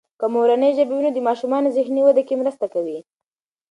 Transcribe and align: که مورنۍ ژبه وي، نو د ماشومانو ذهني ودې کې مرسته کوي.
که 0.19 0.25
مورنۍ 0.33 0.69
ژبه 0.77 0.93
وي، 0.95 1.03
نو 1.05 1.11
د 1.15 1.19
ماشومانو 1.27 1.73
ذهني 1.77 2.01
ودې 2.03 2.23
کې 2.27 2.39
مرسته 2.41 2.65
کوي. 2.73 2.99